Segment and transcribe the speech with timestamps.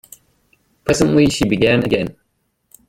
[0.83, 2.15] Presently she began again.